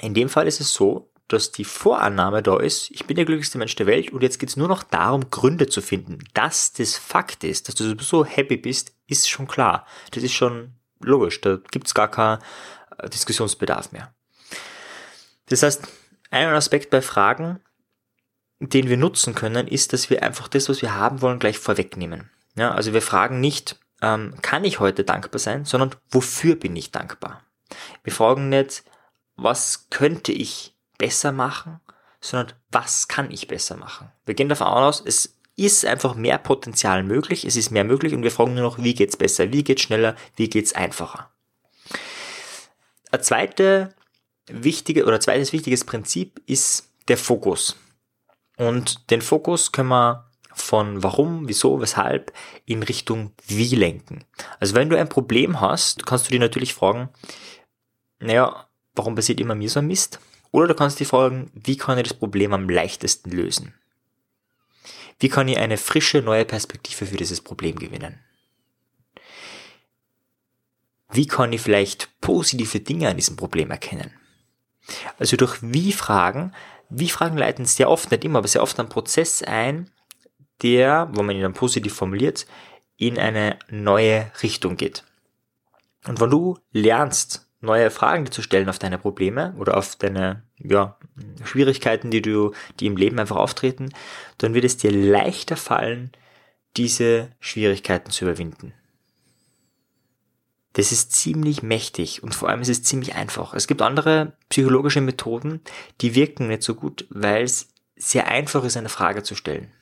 In 0.00 0.14
dem 0.14 0.28
Fall 0.28 0.46
ist 0.46 0.60
es 0.60 0.72
so, 0.72 1.10
dass 1.28 1.52
die 1.52 1.64
Vorannahme 1.64 2.42
da 2.42 2.58
ist, 2.58 2.90
ich 2.90 3.06
bin 3.06 3.16
der 3.16 3.24
glücklichste 3.24 3.58
Mensch 3.58 3.76
der 3.76 3.86
Welt 3.86 4.10
und 4.12 4.22
jetzt 4.22 4.38
geht 4.38 4.48
es 4.48 4.56
nur 4.56 4.68
noch 4.68 4.82
darum, 4.82 5.30
Gründe 5.30 5.66
zu 5.66 5.82
finden. 5.82 6.18
Dass 6.34 6.72
das 6.72 6.96
Fakt 6.96 7.44
ist, 7.44 7.68
dass 7.68 7.74
du 7.74 7.96
so 7.98 8.24
happy 8.24 8.56
bist, 8.56 8.94
ist 9.06 9.28
schon 9.28 9.46
klar. 9.46 9.86
Das 10.12 10.22
ist 10.22 10.32
schon 10.32 10.72
logisch, 11.00 11.40
da 11.40 11.58
gibt 11.70 11.86
es 11.86 11.94
gar 11.94 12.10
keinen 12.10 12.42
äh, 12.98 13.08
Diskussionsbedarf 13.08 13.92
mehr. 13.92 14.12
Das 15.46 15.62
heißt, 15.62 15.86
ein 16.30 16.48
Aspekt 16.48 16.90
bei 16.90 17.02
Fragen, 17.02 17.60
den 18.60 18.88
wir 18.88 18.96
nutzen 18.96 19.34
können, 19.34 19.68
ist, 19.68 19.92
dass 19.92 20.10
wir 20.10 20.22
einfach 20.22 20.48
das, 20.48 20.68
was 20.68 20.82
wir 20.82 20.94
haben 20.94 21.22
wollen, 21.22 21.38
gleich 21.38 21.58
vorwegnehmen. 21.58 22.30
Ja, 22.56 22.72
also 22.72 22.92
wir 22.92 23.02
fragen 23.02 23.40
nicht, 23.40 23.78
ähm, 24.02 24.34
kann 24.42 24.64
ich 24.64 24.80
heute 24.80 25.04
dankbar 25.04 25.38
sein, 25.38 25.64
sondern 25.64 25.94
wofür 26.10 26.56
bin 26.56 26.74
ich 26.76 26.90
dankbar? 26.90 27.42
Wir 28.02 28.12
fragen 28.12 28.48
nicht, 28.48 28.84
was 29.36 29.88
könnte 29.90 30.32
ich 30.32 30.74
besser 30.98 31.32
machen, 31.32 31.80
sondern 32.20 32.56
was 32.70 33.06
kann 33.06 33.30
ich 33.30 33.46
besser 33.46 33.76
machen? 33.76 34.10
Wir 34.26 34.34
gehen 34.34 34.48
davon 34.48 34.66
aus, 34.66 35.02
es 35.04 35.38
ist 35.56 35.84
einfach 35.84 36.14
mehr 36.14 36.38
Potenzial 36.38 37.02
möglich, 37.02 37.44
es 37.44 37.56
ist 37.56 37.70
mehr 37.70 37.84
möglich 37.84 38.14
und 38.14 38.22
wir 38.22 38.30
fragen 38.30 38.54
nur 38.54 38.62
noch, 38.62 38.78
wie 38.78 38.94
geht's 38.94 39.16
besser, 39.16 39.52
wie 39.52 39.64
geht's 39.64 39.82
schneller, 39.82 40.16
wie 40.36 40.48
geht's 40.48 40.74
einfacher. 40.74 41.30
Ein 43.10 43.22
zweite 43.22 43.94
wichtige 44.46 45.04
oder 45.04 45.20
zweites 45.20 45.52
wichtiges 45.52 45.84
Prinzip 45.84 46.40
ist 46.46 46.88
der 47.08 47.16
Fokus. 47.16 47.76
Und 48.58 49.10
den 49.10 49.22
Fokus 49.22 49.72
können 49.72 49.88
wir 49.88 50.28
von 50.52 51.02
warum, 51.02 51.48
wieso, 51.48 51.80
weshalb 51.80 52.32
in 52.66 52.82
Richtung 52.82 53.32
wie 53.46 53.74
lenken. 53.76 54.24
Also 54.58 54.74
wenn 54.74 54.90
du 54.90 54.98
ein 54.98 55.08
Problem 55.08 55.60
hast, 55.60 56.04
kannst 56.04 56.26
du 56.26 56.32
dir 56.32 56.40
natürlich 56.40 56.74
fragen, 56.74 57.08
naja, 58.18 58.68
warum 58.94 59.14
passiert 59.14 59.40
immer 59.40 59.54
mir 59.54 59.70
so 59.70 59.78
ein 59.78 59.86
Mist? 59.86 60.18
Oder 60.50 60.66
du 60.66 60.74
kannst 60.74 60.98
dir 60.98 61.06
fragen, 61.06 61.50
wie 61.54 61.76
kann 61.76 61.98
ich 61.98 62.08
das 62.08 62.18
Problem 62.18 62.52
am 62.52 62.68
leichtesten 62.68 63.30
lösen? 63.30 63.74
Wie 65.20 65.28
kann 65.28 65.48
ich 65.48 65.58
eine 65.58 65.76
frische 65.76 66.20
neue 66.20 66.44
Perspektive 66.44 67.06
für 67.06 67.16
dieses 67.16 67.40
Problem 67.40 67.76
gewinnen? 67.76 68.18
Wie 71.10 71.26
kann 71.26 71.52
ich 71.52 71.60
vielleicht 71.60 72.20
positive 72.20 72.80
Dinge 72.80 73.08
an 73.08 73.16
diesem 73.16 73.36
Problem 73.36 73.70
erkennen? 73.70 74.12
Also 75.18 75.36
durch 75.36 75.58
Wie-Fragen, 75.62 76.54
Wie-Fragen 76.90 77.36
leiten 77.36 77.64
sehr 77.64 77.90
oft, 77.90 78.10
nicht 78.10 78.24
immer, 78.24 78.38
aber 78.38 78.48
sehr 78.48 78.62
oft 78.62 78.78
einen 78.78 78.88
Prozess 78.88 79.42
ein, 79.42 79.90
der, 80.62 81.08
wo 81.12 81.22
man 81.22 81.36
ihn 81.36 81.42
dann 81.42 81.54
positiv 81.54 81.94
formuliert, 81.94 82.46
in 82.96 83.18
eine 83.18 83.58
neue 83.68 84.30
Richtung 84.42 84.76
geht. 84.76 85.04
Und 86.06 86.20
wenn 86.20 86.30
du 86.30 86.58
lernst, 86.72 87.48
neue 87.60 87.90
Fragen 87.90 88.30
zu 88.30 88.42
stellen 88.42 88.68
auf 88.68 88.78
deine 88.78 88.98
Probleme 88.98 89.54
oder 89.58 89.76
auf 89.76 89.96
deine 89.96 90.42
ja, 90.58 90.96
Schwierigkeiten, 91.44 92.10
die 92.10 92.22
du, 92.22 92.52
die 92.78 92.86
im 92.86 92.96
Leben 92.96 93.18
einfach 93.18 93.36
auftreten, 93.36 93.90
dann 94.38 94.54
wird 94.54 94.64
es 94.64 94.76
dir 94.76 94.92
leichter 94.92 95.56
fallen, 95.56 96.12
diese 96.76 97.30
Schwierigkeiten 97.40 98.10
zu 98.10 98.24
überwinden. 98.24 98.74
Das 100.74 100.92
ist 100.92 101.12
ziemlich 101.12 101.62
mächtig 101.62 102.22
und 102.22 102.34
vor 102.34 102.48
allem 102.48 102.60
ist 102.60 102.68
es 102.68 102.82
ziemlich 102.82 103.14
einfach. 103.14 103.54
Es 103.54 103.66
gibt 103.66 103.82
andere 103.82 104.32
psychologische 104.48 105.00
Methoden, 105.00 105.60
die 106.00 106.14
wirken 106.14 106.48
nicht 106.48 106.62
so 106.62 106.74
gut, 106.74 107.06
weil 107.10 107.42
es 107.42 107.68
sehr 107.96 108.28
einfach 108.28 108.64
ist, 108.64 108.76
eine 108.76 108.88
Frage 108.88 109.22
zu 109.22 109.34
stellen. 109.34 109.72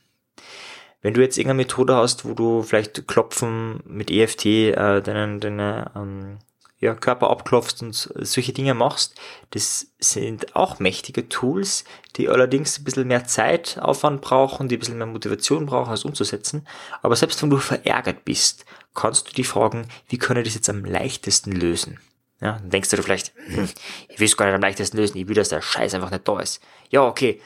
Wenn 1.02 1.14
du 1.14 1.20
jetzt 1.20 1.38
irgendeine 1.38 1.62
Methode 1.62 1.96
hast, 1.96 2.24
wo 2.24 2.34
du 2.34 2.62
vielleicht 2.62 3.06
Klopfen 3.06 3.80
mit 3.84 4.10
EFT 4.10 4.46
äh, 4.46 5.02
deinen, 5.02 5.40
deine 5.40 5.90
ähm, 5.94 6.38
ja, 6.78 6.94
Körper 6.94 7.30
abklopfst 7.30 7.82
und 7.82 7.94
solche 7.94 8.52
Dinge 8.52 8.74
machst, 8.74 9.14
das 9.50 9.92
sind 9.98 10.56
auch 10.56 10.78
mächtige 10.78 11.28
Tools, 11.28 11.84
die 12.16 12.28
allerdings 12.28 12.78
ein 12.78 12.84
bisschen 12.84 13.08
mehr 13.08 13.24
Zeitaufwand 13.24 14.20
brauchen, 14.20 14.68
die 14.68 14.76
ein 14.76 14.78
bisschen 14.80 14.98
mehr 14.98 15.06
Motivation 15.06 15.66
brauchen, 15.66 15.90
als 15.90 16.04
umzusetzen. 16.04 16.66
Aber 17.02 17.16
selbst 17.16 17.42
wenn 17.42 17.50
du 17.50 17.58
verärgert 17.58 18.24
bist, 18.24 18.66
kannst 18.96 19.28
du 19.28 19.34
dich 19.34 19.46
fragen, 19.46 19.86
wie 20.08 20.18
können 20.18 20.38
wir 20.38 20.44
das 20.44 20.54
jetzt 20.54 20.68
am 20.68 20.84
leichtesten 20.84 21.52
lösen? 21.52 22.00
Ja, 22.40 22.58
dann 22.58 22.70
denkst 22.70 22.90
du 22.90 22.96
dir 22.96 23.02
vielleicht, 23.02 23.32
hm, 23.46 23.68
ich 24.08 24.18
will 24.18 24.26
es 24.26 24.36
gar 24.36 24.46
nicht 24.46 24.54
am 24.54 24.60
leichtesten 24.60 24.96
lösen, 24.96 25.16
ich 25.16 25.28
will, 25.28 25.36
dass 25.36 25.48
der 25.48 25.62
Scheiß 25.62 25.94
einfach 25.94 26.10
nicht 26.10 26.26
da 26.26 26.40
ist. 26.40 26.60
Ja, 26.90 27.02
okay. 27.02 27.40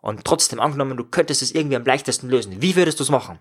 Und 0.00 0.24
trotzdem 0.24 0.60
angenommen, 0.60 0.96
du 0.96 1.04
könntest 1.04 1.40
es 1.40 1.52
irgendwie 1.52 1.76
am 1.76 1.84
leichtesten 1.84 2.28
lösen. 2.28 2.60
Wie 2.60 2.76
würdest 2.76 2.98
du 2.98 3.04
es 3.04 3.10
machen? 3.10 3.38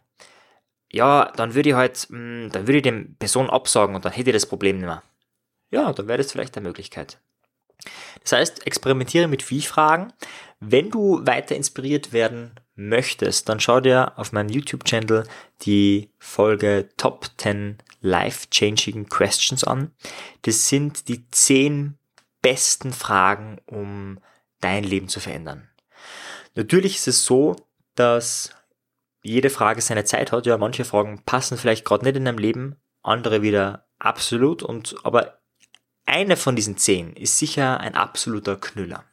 Ja, 0.91 1.32
dann 1.36 1.55
würde 1.55 1.70
ich 1.70 1.75
halt, 1.75 2.08
hm, 2.10 2.50
dann 2.51 2.67
würde 2.67 2.77
ich 2.77 2.84
dem 2.84 3.15
Person 3.15 3.50
absagen 3.50 3.96
und 3.96 4.05
dann 4.05 4.13
hätte 4.13 4.29
ich 4.29 4.36
das 4.36 4.46
Problem 4.46 4.77
nicht 4.77 4.86
mehr 4.86 5.03
ja, 5.74 5.91
dann 5.91 6.08
wäre 6.08 6.20
das 6.20 6.32
vielleicht 6.32 6.55
eine 6.55 6.67
Möglichkeit. 6.67 7.17
Das 8.22 8.32
heißt, 8.32 8.67
experimentiere 8.67 9.27
mit 9.27 9.50
Wie-Fragen. 9.50 10.13
Wenn 10.60 10.91
du 10.91 11.25
weiter 11.25 11.55
inspiriert 11.55 12.13
werden 12.13 12.51
möchtest, 12.75 13.50
dann 13.50 13.60
schau 13.60 13.80
dir 13.80 14.13
auf 14.18 14.32
meinem 14.32 14.50
YouTube-Channel 14.50 15.25
die 15.62 16.10
Folge 16.18 16.89
Top 16.98 17.27
10 17.38 17.77
Life-Changing 18.01 19.08
Questions 19.10 19.63
an. 19.63 19.92
Das 20.42 20.68
sind 20.68 21.08
die 21.08 21.30
10 21.30 21.98
besten 22.42 22.94
Fragen, 22.94 23.60
um 23.65 24.20
dein 24.60 24.84
Leben 24.84 25.08
zu 25.08 25.20
verändern. 25.20 25.68
Natürlich 26.56 26.96
ist 26.96 27.08
es 27.08 27.25
so, 27.25 27.56
dass 27.96 28.51
jede 29.24 29.50
Frage 29.50 29.82
seine 29.82 30.03
Zeit 30.03 30.32
hat. 30.32 30.46
Ja, 30.46 30.58
manche 30.58 30.86
Fragen 30.86 31.24
passen 31.25 31.58
vielleicht 31.58 31.86
gerade 31.86 32.06
nicht 32.06 32.18
in 32.18 32.25
deinem 32.25 32.38
Leben, 32.38 32.75
andere 33.01 33.42
wieder 33.42 33.88
absolut. 34.00 34.63
Und 34.63 34.96
aber 35.03 35.39
eine 36.06 36.38
von 36.38 36.56
diesen 36.56 36.77
zehn 36.77 37.15
ist 37.15 37.38
sicher 37.38 37.80
ein 37.80 37.96
absoluter 37.96 38.58
Knüller. 38.58 39.06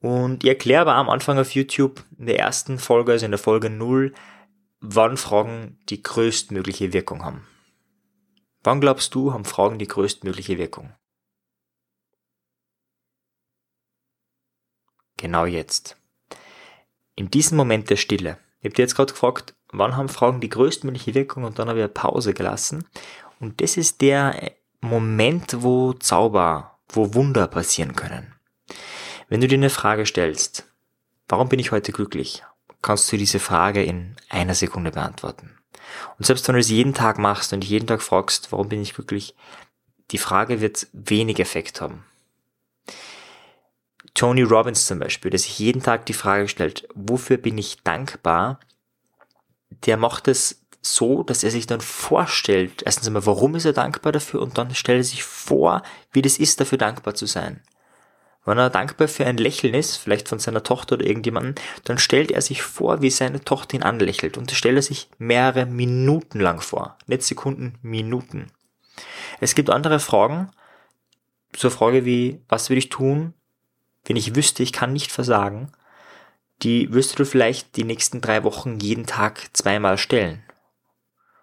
Und 0.00 0.44
ich 0.44 0.48
erkläre 0.48 0.82
aber 0.82 0.94
am 0.94 1.10
Anfang 1.10 1.38
auf 1.38 1.54
YouTube 1.54 2.04
in 2.18 2.26
der 2.26 2.38
ersten 2.38 2.78
Folge, 2.78 3.12
also 3.12 3.26
in 3.26 3.32
der 3.32 3.38
Folge 3.38 3.68
0, 3.68 4.14
wann 4.80 5.16
Fragen 5.16 5.78
die 5.88 6.02
größtmögliche 6.02 6.92
Wirkung 6.92 7.24
haben. 7.24 7.46
Wann 8.62 8.80
glaubst 8.80 9.14
du, 9.14 9.32
haben 9.32 9.44
Fragen 9.44 9.78
die 9.78 9.88
größtmögliche 9.88 10.58
Wirkung? 10.58 10.92
Genau 15.16 15.44
jetzt. 15.44 15.96
In 17.14 17.30
diesem 17.30 17.58
Moment 17.58 17.90
der 17.90 17.96
Stille. 17.96 18.38
Ich 18.60 18.66
habe 18.66 18.74
dir 18.74 18.82
jetzt 18.82 18.94
gerade 18.94 19.12
gefragt, 19.12 19.54
wann 19.70 19.96
haben 19.96 20.08
Fragen 20.08 20.40
die 20.40 20.48
größtmögliche 20.48 21.14
Wirkung 21.14 21.44
und 21.44 21.58
dann 21.58 21.68
habe 21.68 21.78
ich 21.78 21.84
eine 21.84 21.92
Pause 21.92 22.32
gelassen. 22.32 22.88
Und 23.38 23.60
das 23.60 23.76
ist 23.76 24.00
der 24.00 24.52
Moment, 24.80 25.62
wo 25.62 25.92
Zauber, 25.92 26.78
wo 26.88 27.12
Wunder 27.14 27.46
passieren 27.48 27.94
können. 27.94 28.34
Wenn 29.30 29.40
du 29.40 29.46
dir 29.46 29.54
eine 29.54 29.70
Frage 29.70 30.06
stellst, 30.06 30.66
warum 31.28 31.48
bin 31.48 31.60
ich 31.60 31.70
heute 31.70 31.92
glücklich, 31.92 32.42
kannst 32.82 33.12
du 33.12 33.16
diese 33.16 33.38
Frage 33.38 33.80
in 33.80 34.16
einer 34.28 34.56
Sekunde 34.56 34.90
beantworten. 34.90 35.56
Und 36.18 36.26
selbst 36.26 36.48
wenn 36.48 36.56
du 36.56 36.60
es 36.60 36.68
jeden 36.68 36.94
Tag 36.94 37.16
machst 37.16 37.52
und 37.52 37.64
jeden 37.64 37.86
Tag 37.86 38.02
fragst, 38.02 38.50
warum 38.50 38.68
bin 38.68 38.82
ich 38.82 38.92
glücklich, 38.92 39.36
die 40.10 40.18
Frage 40.18 40.60
wird 40.60 40.88
wenig 40.92 41.38
Effekt 41.38 41.80
haben. 41.80 42.04
Tony 44.14 44.42
Robbins 44.42 44.86
zum 44.86 44.98
Beispiel, 44.98 45.30
der 45.30 45.38
sich 45.38 45.60
jeden 45.60 45.80
Tag 45.80 46.06
die 46.06 46.12
Frage 46.12 46.48
stellt, 46.48 46.88
wofür 46.96 47.36
bin 47.36 47.56
ich 47.56 47.84
dankbar, 47.84 48.58
der 49.86 49.96
macht 49.96 50.26
es 50.26 50.66
so, 50.82 51.22
dass 51.22 51.44
er 51.44 51.52
sich 51.52 51.68
dann 51.68 51.80
vorstellt, 51.80 52.82
erstens 52.84 53.06
einmal, 53.06 53.26
warum 53.26 53.54
ist 53.54 53.64
er 53.64 53.74
dankbar 53.74 54.10
dafür 54.10 54.42
und 54.42 54.58
dann 54.58 54.74
stellt 54.74 54.98
er 54.98 55.04
sich 55.04 55.22
vor, 55.22 55.82
wie 56.10 56.22
das 56.22 56.38
ist, 56.38 56.60
dafür 56.60 56.78
dankbar 56.78 57.14
zu 57.14 57.26
sein. 57.26 57.62
Wenn 58.44 58.58
er 58.58 58.70
dankbar 58.70 59.06
für 59.08 59.26
ein 59.26 59.36
Lächeln 59.36 59.74
ist, 59.74 59.96
vielleicht 59.96 60.28
von 60.28 60.38
seiner 60.38 60.62
Tochter 60.62 60.94
oder 60.94 61.06
irgendjemandem, 61.06 61.54
dann 61.84 61.98
stellt 61.98 62.30
er 62.30 62.40
sich 62.40 62.62
vor, 62.62 63.02
wie 63.02 63.10
seine 63.10 63.44
Tochter 63.44 63.76
ihn 63.76 63.82
anlächelt 63.82 64.38
und 64.38 64.50
das 64.50 64.56
stellt 64.56 64.76
er 64.76 64.82
sich 64.82 65.10
mehrere 65.18 65.66
Minuten 65.66 66.40
lang 66.40 66.60
vor. 66.60 66.96
Nicht 67.06 67.22
Sekunden, 67.22 67.78
Minuten. 67.82 68.50
Es 69.40 69.54
gibt 69.54 69.70
andere 69.70 70.00
Fragen, 70.00 70.50
so 71.54 71.68
eine 71.68 71.76
Frage 71.76 72.04
wie, 72.04 72.40
was 72.48 72.70
würde 72.70 72.78
ich 72.78 72.88
tun, 72.88 73.34
wenn 74.04 74.16
ich 74.16 74.34
wüsste, 74.34 74.62
ich 74.62 74.72
kann 74.72 74.92
nicht 74.92 75.12
versagen, 75.12 75.72
die 76.62 76.92
wirst 76.92 77.18
du 77.18 77.24
vielleicht 77.24 77.76
die 77.76 77.84
nächsten 77.84 78.20
drei 78.20 78.44
Wochen 78.44 78.78
jeden 78.78 79.06
Tag 79.06 79.48
zweimal 79.52 79.98
stellen. 79.98 80.42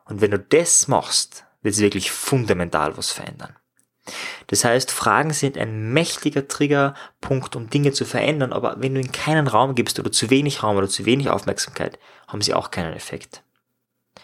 Und 0.05 0.21
wenn 0.21 0.31
du 0.31 0.39
das 0.39 0.87
machst, 0.87 1.45
wird 1.61 1.75
es 1.75 1.81
wirklich 1.81 2.11
fundamental 2.11 2.97
was 2.97 3.11
verändern. 3.11 3.55
Das 4.47 4.63
heißt, 4.63 4.91
Fragen 4.91 5.33
sind 5.33 5.57
ein 5.57 5.91
mächtiger 5.93 6.47
Triggerpunkt, 6.47 7.55
um 7.55 7.69
Dinge 7.69 7.91
zu 7.91 8.05
verändern, 8.05 8.53
aber 8.53 8.75
wenn 8.79 8.93
du 8.93 9.01
ihnen 9.01 9.11
keinen 9.11 9.47
Raum 9.47 9.75
gibst 9.75 9.99
oder 9.99 10.11
zu 10.11 10.29
wenig 10.29 10.63
Raum 10.63 10.77
oder 10.77 10.87
zu 10.87 11.05
wenig 11.05 11.29
Aufmerksamkeit, 11.29 11.99
haben 12.27 12.41
sie 12.41 12.53
auch 12.53 12.71
keinen 12.71 12.93
Effekt. 12.93 13.43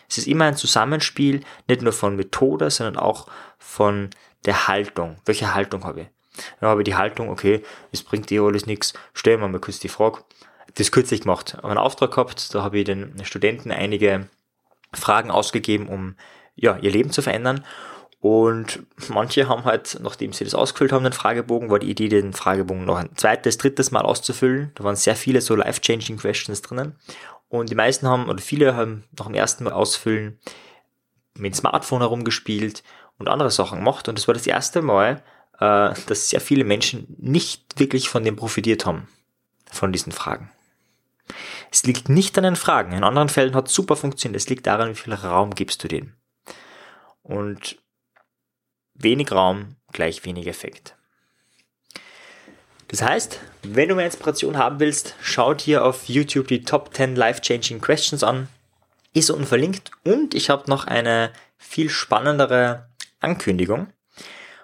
Es 0.09 0.17
ist 0.17 0.27
immer 0.27 0.45
ein 0.45 0.57
Zusammenspiel, 0.57 1.41
nicht 1.67 1.81
nur 1.81 1.93
von 1.93 2.15
Methode, 2.15 2.69
sondern 2.69 2.97
auch 2.97 3.27
von 3.57 4.09
der 4.45 4.67
Haltung. 4.67 5.17
Welche 5.25 5.53
Haltung 5.53 5.83
habe 5.83 6.01
ich? 6.01 6.07
Ja, 6.61 6.69
habe 6.69 6.81
ich 6.81 6.85
die 6.85 6.95
Haltung, 6.95 7.29
okay, 7.29 7.63
es 7.91 8.03
bringt 8.03 8.29
dir 8.29 8.43
alles 8.43 8.65
nichts, 8.65 8.93
stellen 9.13 9.39
wir 9.39 9.47
mal 9.47 9.59
kurz 9.59 9.79
die 9.79 9.89
Frage. 9.89 10.23
Das 10.75 10.91
kürzlich 10.91 11.21
gemacht, 11.21 11.55
habe 11.55 11.69
einen 11.69 11.77
Auftrag 11.77 12.11
gehabt, 12.11 12.53
da 12.55 12.63
habe 12.63 12.79
ich 12.79 12.85
den 12.85 13.23
Studenten 13.23 13.71
einige 13.71 14.27
Fragen 14.93 15.29
ausgegeben, 15.29 15.87
um 15.87 16.15
ja, 16.55 16.77
ihr 16.77 16.91
Leben 16.91 17.11
zu 17.11 17.21
verändern. 17.21 17.65
Und 18.23 18.85
manche 19.09 19.49
haben 19.49 19.65
halt, 19.65 19.99
nachdem 20.01 20.31
sie 20.31 20.45
das 20.45 20.55
ausgefüllt 20.55 20.93
haben, 20.93 21.03
den 21.03 21.11
Fragebogen, 21.11 21.69
war 21.69 21.79
die 21.79 21.91
Idee, 21.91 22.07
den 22.07 22.31
Fragebogen 22.31 22.85
noch 22.85 22.95
ein 22.95 23.09
zweites, 23.17 23.57
drittes 23.57 23.91
Mal 23.91 24.03
auszufüllen. 24.03 24.71
Da 24.75 24.85
waren 24.85 24.95
sehr 24.95 25.17
viele 25.17 25.41
so 25.41 25.57
life-changing 25.57 26.15
Questions 26.15 26.61
drinnen. 26.61 26.95
Und 27.49 27.69
die 27.69 27.75
meisten 27.75 28.07
haben, 28.07 28.29
oder 28.29 28.41
viele 28.41 28.77
haben 28.77 29.03
nach 29.19 29.25
dem 29.25 29.35
ersten 29.35 29.65
Mal 29.65 29.73
ausfüllen 29.73 30.39
mit 31.37 31.53
Smartphone 31.53 31.99
herumgespielt 31.99 32.81
und 33.17 33.27
andere 33.27 33.51
Sachen 33.51 33.79
gemacht. 33.79 34.07
Und 34.07 34.17
das 34.17 34.25
war 34.29 34.33
das 34.33 34.47
erste 34.47 34.81
Mal, 34.81 35.21
äh, 35.59 35.93
dass 36.07 36.29
sehr 36.29 36.39
viele 36.39 36.63
Menschen 36.63 37.13
nicht 37.19 37.77
wirklich 37.77 38.07
von 38.07 38.23
dem 38.23 38.37
profitiert 38.37 38.85
haben, 38.85 39.09
von 39.69 39.91
diesen 39.91 40.13
Fragen. 40.13 40.49
Es 41.73 41.83
liegt 41.83 42.07
nicht 42.07 42.37
an 42.37 42.45
den 42.45 42.55
Fragen. 42.55 42.93
In 42.93 43.03
anderen 43.03 43.27
Fällen 43.27 43.53
hat 43.53 43.67
es 43.67 43.73
super 43.73 43.97
funktioniert. 43.97 44.41
Es 44.41 44.47
liegt 44.47 44.65
daran, 44.65 44.91
wie 44.91 44.95
viel 44.95 45.13
Raum 45.13 45.53
gibst 45.53 45.83
du 45.83 45.89
denen. 45.89 46.15
Und 47.21 47.82
wenig 49.03 49.31
Raum 49.31 49.75
gleich 49.91 50.25
wenig 50.25 50.47
Effekt. 50.47 50.95
Das 52.87 53.01
heißt, 53.01 53.39
wenn 53.63 53.89
du 53.89 53.95
mehr 53.95 54.05
Inspiration 54.05 54.57
haben 54.57 54.79
willst, 54.79 55.15
schau 55.21 55.53
dir 55.53 55.85
auf 55.85 56.05
YouTube 56.05 56.47
die 56.47 56.63
Top 56.63 56.93
10 56.93 57.15
Life-Changing 57.15 57.81
Questions 57.81 58.23
an. 58.23 58.49
Ist 59.13 59.31
unten 59.31 59.45
verlinkt. 59.45 59.91
Und 60.03 60.35
ich 60.35 60.49
habe 60.49 60.69
noch 60.69 60.85
eine 60.85 61.31
viel 61.57 61.89
spannendere 61.89 62.89
Ankündigung. 63.19 63.87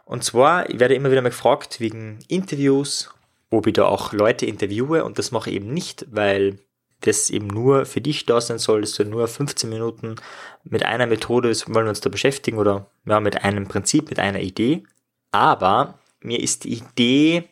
Und 0.05 0.23
zwar, 0.23 0.69
ich 0.69 0.79
werde 0.79 0.95
immer 0.95 1.11
wieder 1.11 1.21
mal 1.21 1.29
gefragt 1.29 1.79
wegen 1.79 2.19
Interviews, 2.27 3.09
ob 3.49 3.67
ich 3.67 3.73
da 3.73 3.85
auch 3.85 4.13
Leute 4.13 4.45
interviewe. 4.45 5.05
Und 5.05 5.17
das 5.17 5.31
mache 5.31 5.49
ich 5.49 5.55
eben 5.55 5.73
nicht, 5.73 6.05
weil 6.11 6.59
das 7.01 7.29
eben 7.29 7.47
nur 7.47 7.85
für 7.85 8.01
dich 8.01 8.25
da 8.25 8.41
sein 8.41 8.59
soll, 8.59 8.81
dass 8.81 8.93
du 8.93 9.05
nur 9.05 9.27
15 9.27 9.69
Minuten 9.69 10.15
mit 10.63 10.83
einer 10.83 11.07
Methode 11.07 11.49
wollen 11.67 11.85
wir 11.85 11.89
uns 11.89 12.01
da 12.01 12.09
beschäftigen 12.09 12.57
oder 12.57 12.91
ja, 13.05 13.19
mit 13.19 13.43
einem 13.43 13.67
Prinzip, 13.67 14.09
mit 14.09 14.19
einer 14.19 14.41
Idee. 14.41 14.83
Aber 15.31 15.99
mir 16.21 16.39
ist 16.39 16.65
die 16.65 16.73
Idee, 16.73 17.49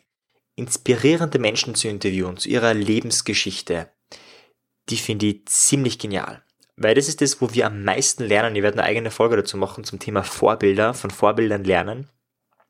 inspirierende 0.56 1.38
Menschen 1.38 1.74
zu 1.74 1.88
interviewen, 1.88 2.36
zu 2.36 2.48
ihrer 2.48 2.74
Lebensgeschichte, 2.74 3.90
die 4.88 4.96
finde 4.96 5.26
ich 5.26 5.46
ziemlich 5.46 5.98
genial. 5.98 6.42
Weil 6.76 6.94
das 6.94 7.08
ist 7.08 7.20
das, 7.20 7.40
wo 7.40 7.52
wir 7.54 7.66
am 7.66 7.82
meisten 7.82 8.24
lernen. 8.24 8.54
Ich 8.54 8.62
werde 8.62 8.78
eine 8.78 8.86
eigene 8.86 9.10
Folge 9.10 9.36
dazu 9.36 9.56
machen 9.56 9.84
zum 9.84 9.98
Thema 9.98 10.22
Vorbilder, 10.22 10.94
von 10.94 11.10
Vorbildern 11.10 11.64
lernen. 11.64 12.08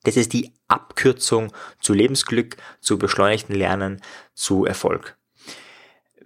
Das 0.04 0.16
ist 0.16 0.32
die 0.32 0.54
Abkürzung 0.68 1.52
zu 1.80 1.92
Lebensglück, 1.92 2.56
zu 2.80 2.98
beschleunigten 2.98 3.54
Lernen, 3.54 4.00
zu 4.34 4.64
Erfolg. 4.64 5.17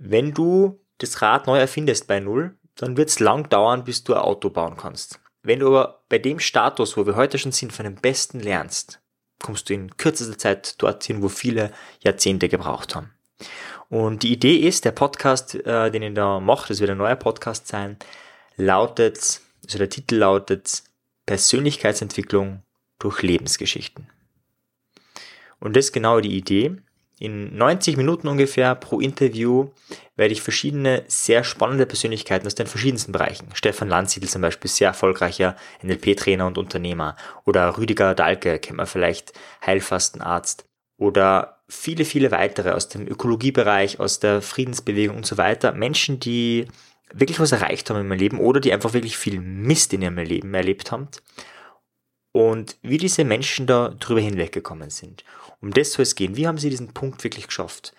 Wenn 0.04 0.35
du 0.35 0.80
das 0.99 1.23
Rad 1.23 1.47
neu 1.47 1.59
erfindest 1.59 2.09
bei 2.09 2.18
Null, 2.18 2.59
dann 2.75 2.97
wird 2.97 3.09
es 3.09 3.21
lang 3.21 3.49
dauern, 3.49 3.85
bis 3.85 4.02
du 4.02 4.14
ein 4.14 4.21
Auto 4.21 4.50
bauen 4.50 4.76
kannst. 4.76 5.21
Wenn 5.44 5.61
du 5.61 5.68
aber 5.68 6.02
bei 6.09 6.18
dem 6.18 6.40
Status, 6.40 6.97
wo 6.97 7.06
wir 7.06 7.14
heute 7.14 7.38
schon 7.38 7.52
sind, 7.52 7.73
von 7.73 7.85
dem 7.85 7.94
Besten 7.94 8.40
lernst, 8.40 9.00
kommst 9.40 9.68
du 9.68 9.75
in 9.75 9.97
kürzester 9.97 10.37
Zeit 10.37 10.82
dorthin, 10.82 11.23
wo 11.23 11.28
viele 11.28 11.73
Jahrzehnte 12.00 12.49
gebraucht 12.49 12.97
haben. 12.97 13.12
Und 13.90 14.25
die 14.25 14.32
Idee 14.32 14.56
ist, 14.56 14.85
der 14.85 14.90
Podcast, 14.90 15.54
äh, 15.54 15.92
den 15.92 16.02
ich 16.02 16.14
da 16.14 16.40
mache, 16.40 16.66
das 16.68 16.80
wird 16.80 16.90
ein 16.90 16.99
neuer 16.99 17.14
Podcast 17.14 17.68
sein, 17.68 17.97
lautet, 18.56 19.40
also 19.64 19.78
der 19.78 19.88
Titel 19.88 20.16
lautet 20.16 20.82
Persönlichkeitsentwicklung 21.26 22.64
durch 22.99 23.23
Lebensgeschichten. 23.23 24.09
Und 25.61 25.76
das 25.76 25.87
ist 25.87 25.92
genau 25.92 26.18
die 26.18 26.37
Idee. 26.37 26.76
In 27.19 27.57
90 27.57 27.97
Minuten 27.97 28.26
ungefähr 28.26 28.75
pro 28.75 29.00
Interview 29.00 29.71
werde 30.16 30.33
ich 30.33 30.42
verschiedene 30.42 31.04
sehr 31.07 31.45
spannende 31.45 31.87
Persönlichkeiten 31.87 32.47
aus 32.47 32.54
den 32.54 32.66
verschiedensten 32.66 33.12
Bereichen. 33.12 33.49
Stefan 33.54 33.88
Landsiedel 33.88 34.28
zum 34.28 34.42
Beispiel, 34.42 34.71
sehr 34.71 34.88
erfolgreicher 34.88 35.57
NLP-Trainer 35.83 36.47
und 36.47 36.59
Unternehmer. 36.59 37.16
Oder 37.45 37.78
Rüdiger 37.78 38.14
Dahlke, 38.14 38.59
kennt 38.59 38.78
man 38.78 38.87
vielleicht, 38.87 39.33
Heilfastenarzt. 39.64 40.64
Oder 40.97 41.62
viele, 41.69 42.04
viele 42.04 42.31
weitere 42.31 42.71
aus 42.71 42.88
dem 42.88 43.07
Ökologiebereich, 43.07 44.00
aus 44.00 44.21
der 44.21 44.42
Friedensbewegung 44.42 45.16
und 45.16 45.26
so 45.26 45.37
weiter. 45.38 45.73
Menschen, 45.73 46.21
die 46.21 46.66
wirklich 47.12 47.40
was 47.40 47.52
erreicht 47.52 47.90
haben 47.90 48.00
in 48.00 48.09
meinem 48.09 48.19
Leben 48.19 48.38
oder 48.38 48.61
die 48.61 48.73
einfach 48.73 48.92
wirklich 48.92 49.16
viel 49.16 49.40
Mist 49.40 49.92
in 49.92 50.02
ihrem 50.02 50.19
Leben 50.19 50.54
erlebt 50.54 50.92
haben. 50.92 51.09
Und 52.32 52.78
wie 52.82 52.96
diese 52.96 53.24
Menschen 53.24 53.66
da 53.66 53.90
drüber 53.90 54.20
hinweggekommen 54.20 54.90
sind. 54.90 55.24
Um 55.60 55.70
das 55.70 55.92
soll 55.92 56.04
es 56.04 56.14
gehen. 56.14 56.36
Wie 56.36 56.46
haben 56.46 56.58
sie 56.58 56.70
diesen 56.70 56.94
Punkt 56.94 57.22
wirklich 57.24 57.46
geschafft? 57.46 57.94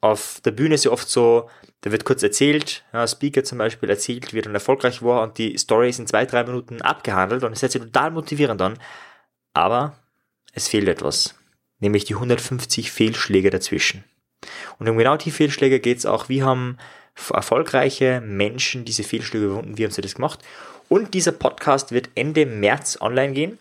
Auf 0.00 0.40
der 0.44 0.50
Bühne 0.50 0.74
ist 0.74 0.84
ja 0.84 0.90
oft 0.90 1.08
so, 1.08 1.48
da 1.82 1.92
wird 1.92 2.04
kurz 2.04 2.22
erzählt, 2.22 2.84
ja, 2.92 3.06
Speaker 3.06 3.44
zum 3.44 3.58
Beispiel 3.58 3.90
erzählt, 3.90 4.32
wie 4.32 4.38
er 4.38 4.42
dann 4.42 4.54
erfolgreich 4.54 5.02
war 5.02 5.22
und 5.22 5.38
die 5.38 5.56
Story 5.58 5.90
ist 5.90 5.98
in 5.98 6.06
zwei, 6.06 6.26
drei 6.26 6.44
Minuten 6.44 6.80
abgehandelt 6.82 7.44
und 7.44 7.52
es 7.52 7.62
hört 7.62 7.72
sich 7.72 7.82
total 7.82 8.10
motivierend 8.10 8.60
an. 8.62 8.78
Aber 9.52 9.98
es 10.52 10.68
fehlt 10.68 10.88
etwas. 10.88 11.34
Nämlich 11.78 12.04
die 12.04 12.14
150 12.14 12.90
Fehlschläge 12.90 13.50
dazwischen. 13.50 14.04
Und 14.78 14.88
um 14.88 14.96
genau 14.96 15.16
die 15.16 15.30
Fehlschläge 15.30 15.80
geht 15.80 15.98
es 15.98 16.06
auch. 16.06 16.28
Wie 16.28 16.42
haben 16.42 16.78
erfolgreiche 17.30 18.20
Menschen 18.20 18.84
diese 18.84 19.02
Fehlschläge 19.02 19.46
überwunden? 19.46 19.78
Wie 19.78 19.84
haben 19.84 19.92
sie 19.92 20.02
das 20.02 20.14
gemacht? 20.14 20.40
Und 20.88 21.14
dieser 21.14 21.32
Podcast 21.32 21.92
wird 21.92 22.10
Ende 22.14 22.46
März 22.46 22.98
online 23.00 23.32
gehen. 23.32 23.58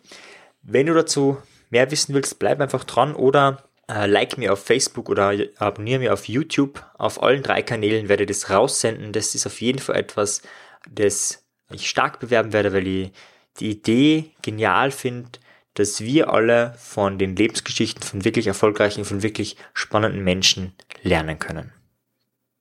Wenn 0.61 0.85
du 0.85 0.93
dazu 0.93 1.37
mehr 1.69 1.89
wissen 1.91 2.13
willst, 2.13 2.39
bleib 2.39 2.61
einfach 2.61 2.83
dran 2.83 3.15
oder 3.15 3.63
äh, 3.87 4.05
like 4.07 4.37
mir 4.37 4.53
auf 4.53 4.63
Facebook 4.63 5.09
oder 5.09 5.33
abonniere 5.57 5.99
mir 5.99 6.13
auf 6.13 6.27
YouTube. 6.27 6.83
Auf 6.97 7.21
allen 7.21 7.43
drei 7.43 7.61
Kanälen 7.61 8.09
werde 8.09 8.23
ich 8.23 8.29
das 8.29 8.49
raussenden. 8.49 9.11
Das 9.11 9.35
ist 9.35 9.45
auf 9.45 9.61
jeden 9.61 9.79
Fall 9.79 9.95
etwas, 9.95 10.41
das 10.89 11.43
ich 11.71 11.89
stark 11.89 12.19
bewerben 12.19 12.53
werde, 12.53 12.73
weil 12.73 12.87
ich 12.87 13.11
die 13.59 13.71
Idee 13.71 14.31
genial 14.41 14.91
finde, 14.91 15.29
dass 15.75 16.01
wir 16.01 16.31
alle 16.31 16.73
von 16.77 17.17
den 17.17 17.35
Lebensgeschichten 17.35 18.03
von 18.03 18.23
wirklich 18.23 18.47
erfolgreichen, 18.47 19.05
von 19.05 19.23
wirklich 19.23 19.57
spannenden 19.73 20.23
Menschen 20.23 20.73
lernen 21.01 21.37
können. 21.37 21.73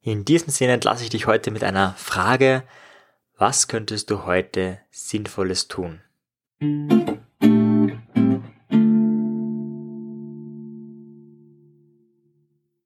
In 0.03 0.25
diesem 0.25 0.51
Sinne 0.51 0.75
entlasse 0.75 1.05
ich 1.05 1.11
dich 1.11 1.27
heute 1.27 1.51
mit 1.51 1.65
einer 1.65 1.95
Frage. 1.97 2.65
Was 3.37 3.67
könntest 3.67 4.11
du 4.11 4.27
heute 4.27 4.79
Sinnvolles 4.93 5.67
tun? 5.67 6.01